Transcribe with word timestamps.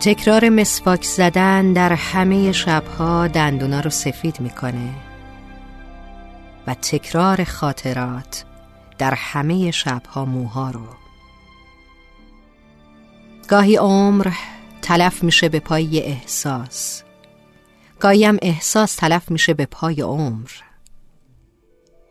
تکرار 0.00 0.48
مسواک 0.48 1.04
زدن 1.04 1.72
در 1.72 1.92
همه 1.92 2.52
شبها 2.52 3.28
دندونا 3.28 3.80
رو 3.80 3.90
سفید 3.90 4.40
می‌کنه 4.40 4.94
و 6.66 6.74
تکرار 6.74 7.44
خاطرات 7.44 8.44
در 8.98 9.14
همه 9.14 9.70
شبها 9.70 10.24
موها 10.24 10.70
رو. 10.70 10.86
گاهی 13.48 13.76
عمر 13.76 14.32
تلف 14.82 15.22
میشه 15.22 15.48
به 15.48 15.60
پای 15.60 16.02
احساس. 16.02 17.02
گاهی 18.00 18.24
هم 18.24 18.38
احساس 18.42 18.94
تلف 18.94 19.30
میشه 19.30 19.54
به 19.54 19.66
پای 19.66 20.00
عمر. 20.00 20.50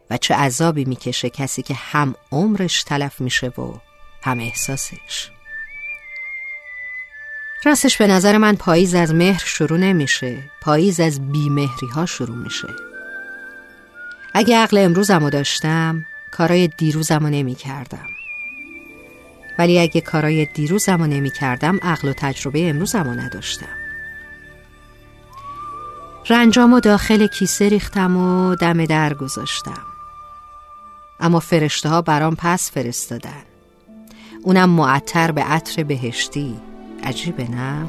و 0.10 0.18
چه 0.18 0.36
عذابی 0.36 0.86
می‌کشه 0.86 1.30
کسی 1.30 1.62
که 1.62 1.74
هم 1.74 2.16
عمرش 2.32 2.84
تلف 2.84 3.22
میشه 3.22 3.48
و 3.48 3.74
هم 4.24 4.40
احساسش. 4.40 5.37
راستش 7.66 7.98
به 7.98 8.08
نظر 8.08 8.38
من 8.38 8.56
پاییز 8.56 8.96
از 8.96 9.14
مهر 9.14 9.44
شروع 9.46 9.78
نمیشه. 9.78 10.38
پاییز 10.62 11.00
از 11.00 11.32
بیمهری 11.32 11.88
ها 11.88 12.06
شروع 12.06 12.38
میشه. 12.38 12.68
اگه 14.34 14.58
عقل 14.58 14.78
امروزم 14.78 15.30
داشتم 15.30 16.06
کارای 16.32 16.68
دیروزم 16.68 17.20
رو 17.20 17.30
نمی 17.30 17.56
کردم 17.56 18.08
ولی 19.60 19.80
اگه 19.80 20.02
کارای 20.02 20.46
دیروزم 20.46 20.98
رو 20.98 21.08
نمی 21.08 21.32
کردم 21.32 21.80
عقل 21.82 22.08
و 22.08 22.14
تجربه 22.14 22.70
امروزم 22.70 23.04
رو 23.04 23.12
نداشتم. 23.12 23.78
رنجام 26.30 26.74
و 26.74 26.80
داخل 26.80 27.28
کیسه 27.28 27.70
ریختم 27.70 28.18
و 28.18 28.56
دم 28.56 28.86
در 28.86 29.14
گذاشتم. 29.14 29.84
اما 31.20 31.40
فرشته 31.40 31.90
ها 31.90 32.02
برام 32.02 32.36
پس 32.36 32.72
فرستادن. 32.72 33.44
اونم 34.44 34.70
معطر 34.70 35.32
به 35.32 35.44
عطر 35.44 35.84
بهشتی. 35.84 36.56
عجیبه 37.08 37.48
نه؟ 37.52 37.88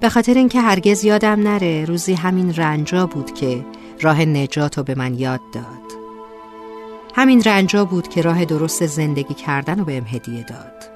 به 0.00 0.08
خاطر 0.08 0.34
اینکه 0.34 0.60
هرگز 0.60 1.04
یادم 1.04 1.40
نره 1.40 1.84
روزی 1.84 2.14
همین 2.14 2.54
رنجا 2.54 3.06
بود 3.06 3.34
که 3.34 3.66
راه 4.00 4.24
نجات 4.24 4.78
رو 4.78 4.84
به 4.84 4.94
من 4.94 5.14
یاد 5.14 5.40
داد. 5.52 5.64
همین 7.14 7.42
رنجا 7.42 7.84
بود 7.84 8.08
که 8.08 8.22
راه 8.22 8.44
درست 8.44 8.86
زندگی 8.86 9.34
کردن 9.34 9.78
رو 9.78 9.84
بهم 9.84 10.04
هدیه 10.06 10.42
داد. 10.42 10.90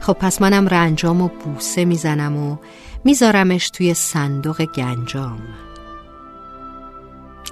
خب 0.00 0.12
پس 0.12 0.42
منم 0.42 0.68
رنجام 0.68 1.22
و 1.22 1.28
بوسه 1.28 1.84
می‌زنم 1.84 2.36
و 2.36 2.56
میذارمش 3.04 3.70
توی 3.70 3.94
صندوق 3.94 4.64
گنجام. 4.64 5.40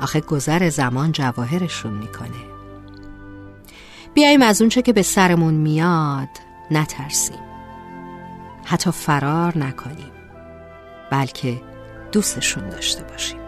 آخه 0.01 0.21
گذر 0.21 0.69
زمان 0.69 1.13
جواهرشون 1.13 1.93
می‌کنه. 1.93 2.45
بیاییم 4.15 4.43
از 4.43 4.61
اونچه 4.61 4.83
که 4.83 4.93
به 4.93 5.03
سرمون 5.03 5.55
میاد 5.55 6.29
نترسیم. 6.71 7.54
حتی 8.65 8.91
فرار 8.91 9.59
نکنیم 9.59 10.13
بلکه 11.11 11.61
دوستشون 12.13 12.69
داشته 12.69 13.05
باشیم. 13.05 13.44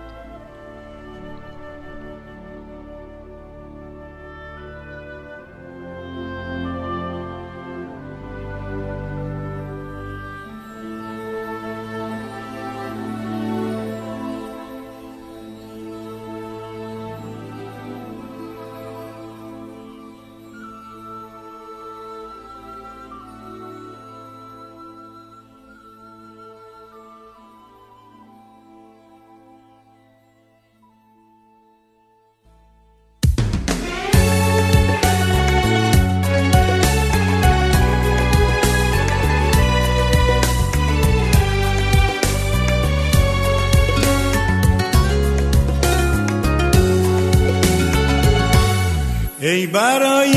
ای 49.47 49.67
برای 49.67 50.33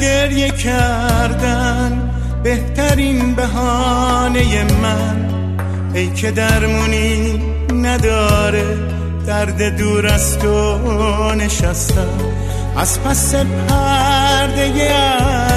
گریه 0.00 0.50
کردن 0.50 2.10
بهترین 2.42 3.34
بهانه 3.34 4.64
من. 4.82 5.28
ای 5.94 6.08
که 6.12 6.30
درمونی 6.30 7.42
نداره 7.74 8.64
درد 9.26 9.76
دور 9.76 10.06
از 10.06 10.38
تو 10.38 11.34
نشستم. 11.34 12.18
از 12.76 13.00
پس 13.02 13.34
پرده 13.34 14.94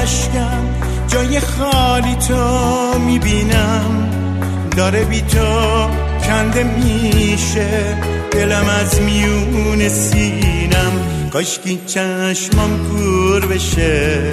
اشکم 0.04 0.64
جای 1.08 1.40
خالی 1.40 2.16
تو 2.16 3.00
می‌بینم. 3.00 4.10
داره 4.78 5.04
بی 5.04 5.22
تو 5.22 5.90
کنده 6.28 6.64
میشه 6.64 7.98
دلم 8.32 8.70
از 8.82 9.02
میون 9.02 9.90
سینم 11.36 11.44
کاشکی 11.44 11.82
چشمم 11.88 12.80
کور 12.90 13.46
بشه. 13.46 14.30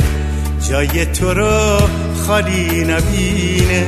جای 0.70 1.06
تو 1.06 1.34
رو 1.34 1.78
خالی 2.26 2.84
نبینه. 2.84 3.86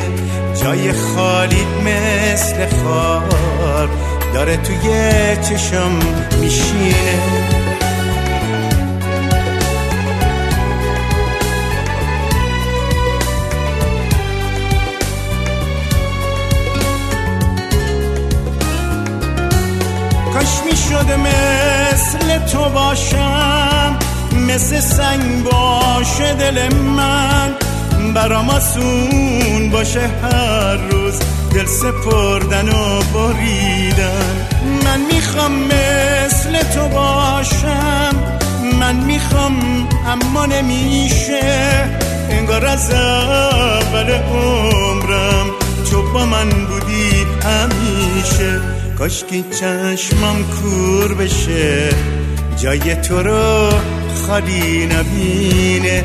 جای 0.63 0.93
خالی 0.93 1.65
مثل 1.85 2.67
خار 2.67 3.89
داره 4.35 4.57
توی 4.57 4.89
چشم 5.43 5.99
میشینه. 6.41 7.19
کاش 20.33 20.61
می‌شد 20.67 21.11
مثل 21.94 22.38
تو 22.38 22.64
باشم 22.69 23.96
مثل 24.32 24.81
سنگ 24.81 25.44
باشه 25.44 26.35
دل 26.35 26.75
من. 26.75 27.55
برام 28.14 28.50
آسون 28.50 29.70
باشه 29.70 30.11
هر 30.23 30.76
روز 30.76 31.19
دل 31.55 31.67
سپردن 31.67 32.69
و 32.69 33.02
بریدن. 33.14 34.49
من 34.85 35.00
می‌خوام 35.12 35.52
مثل 35.52 36.58
تو 36.75 36.88
باشم 36.88 38.11
من 38.81 38.97
می‌خوام 38.97 39.88
اما 40.06 40.47
نمیشه. 40.47 41.40
انگار 42.31 42.67
از 42.67 42.90
اول 42.90 44.11
عمرم 44.11 45.47
تو 45.90 46.02
با 46.12 46.26
من 46.26 46.49
بودی. 46.49 47.24
همیشه. 47.44 48.61
کاشکی 48.99 49.44
چشمم 49.50 50.37
کور 50.61 51.14
بشه. 51.14 51.88
جای 52.56 52.94
تو 52.94 53.23
رو 53.23 53.70
خالی 54.26 54.87
نبینه. 54.87 56.05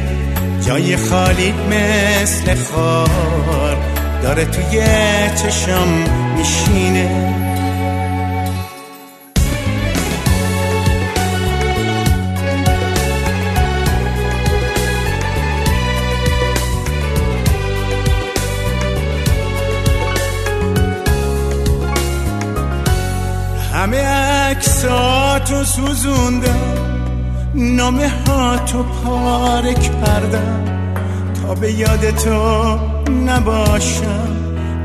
جای 0.67 0.97
خالی 0.97 1.53
مثل 1.69 2.55
خار. 2.55 3.77
داره 4.23 4.45
توی 4.45 4.81
چشم 5.43 5.87
میشینه. 6.37 7.18
همه 23.79 24.05
عکساتو 24.05 25.63
سوزوندم 25.63 26.73
نامه 27.55 28.11
ها 28.27 28.57
تو 28.57 28.83
پاره 28.83 29.73
کردم. 29.73 30.65
تا 31.41 31.55
به 31.55 31.71
یاد 31.71 32.09
تو 32.09 32.79
نباشم 33.11 34.37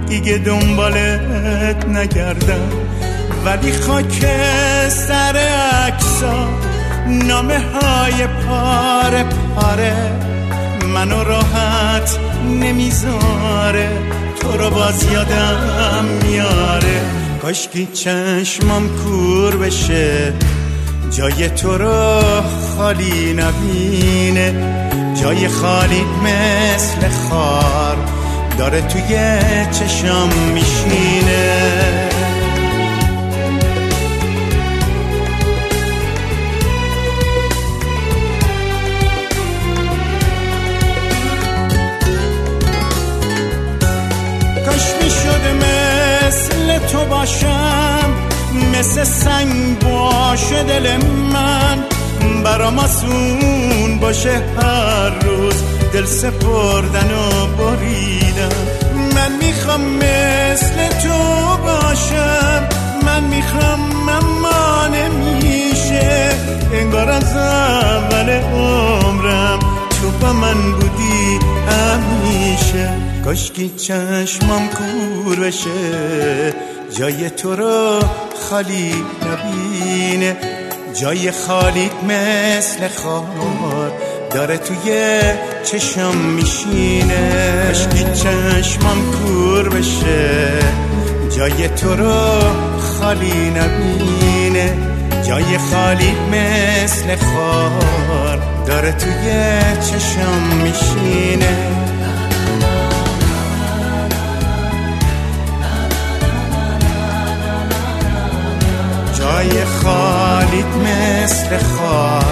دیگه 0.08 0.38
دنبالت 0.38 1.86
نگردم. 1.86 2.70
ولی 3.44 3.72
خاک 3.72 4.26
سر 4.88 5.36
عکسا 5.86 6.48
نامه 7.08 7.58
های 7.58 8.26
پاره 8.26 9.24
پاره. 9.24 9.94
منو 10.94 11.24
راحت 11.24 12.18
نمی‌ذاره 12.60 13.88
تو 14.40 14.56
رو 14.56 14.70
باز 14.70 15.12
یادم 15.12 16.04
میاره 16.22 16.63
کاشکی 17.44 17.86
چشمم 17.86 18.88
کور 18.88 19.56
بشه 19.56 20.32
جای 21.10 21.48
تو 21.48 21.78
رو 21.78 22.42
خالی 22.76 23.32
نبینه 23.32 24.54
جای 25.22 25.48
خالی 25.48 26.04
مثل 26.24 27.08
خار 27.08 27.96
داره 28.58 28.80
توی 28.80 29.16
چشم 29.72 30.28
میشینه. 30.54 31.43
باشم 47.24 48.10
مثل 48.72 49.04
سنگ 49.04 49.78
باشه 49.78 50.62
دل 50.62 50.96
من. 51.32 51.84
برام 52.44 52.78
آسون 52.78 53.98
باشه 54.00 54.42
هر 54.58 55.10
روز. 55.10 55.54
دل 55.92 56.04
سپردن 56.04 57.10
و 57.10 57.46
بریدن. 57.46 58.56
من 59.14 59.32
می‌خوام 59.46 59.80
مثل 59.80 60.88
تو 61.02 61.56
باشم. 61.62 62.68
من 63.06 63.24
می‌خوام 63.24 64.08
اما 64.08 64.86
نمیشه. 64.86 66.30
انگار 66.72 67.10
از 67.10 67.36
اول 67.36 68.30
عمرم 68.30 69.58
تو 69.90 70.10
با 70.20 70.32
من 70.32 70.72
بودی 70.72 71.38
همیشه. 71.68 72.88
کاشکی 73.24 73.68
چشمم 73.68 74.68
کور 74.68 75.40
بشه. 75.40 76.73
جای 76.98 77.30
تو 77.30 77.56
رو 77.56 78.00
خالی 78.50 78.94
نبینه. 79.26 80.36
جای 81.00 81.30
خالیت 81.30 82.04
مثل 82.08 82.88
خار 82.88 83.92
داره 84.30 84.58
توی 84.58 85.20
چشم 85.64 86.16
میشینه. 86.16 87.64
کاشکی 87.66 88.04
چشمم 88.04 89.12
کور 89.12 89.68
بشه. 89.68 90.50
جای 91.36 91.68
تو 91.68 91.96
رو 91.96 92.40
خالی 92.80 93.50
نبینه. 93.50 94.72
جای 95.28 95.58
خالی 95.58 96.12
مثل 96.32 97.16
خار 97.16 98.38
داره 98.66 98.92
توی 98.92 99.32
چشم 99.90 100.42
میشینه. 100.62 101.56
جای 109.44 109.64
خالیت 109.64 110.66
مثل 110.84 111.58
خار 111.58 112.24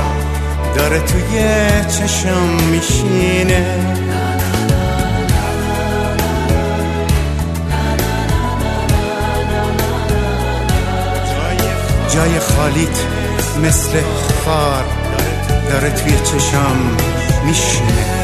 داره 0.76 0.99
توی 1.00 1.44
چشم 1.88 2.49
میشینه. 2.70 3.79
جای 12.14 12.38
خالیت 12.38 12.88
مثل 13.64 14.00
خار 14.44 14.85
داره 15.70 15.91
توی 15.91 16.12
چشم 16.12 16.76
میشینه. 17.44 18.21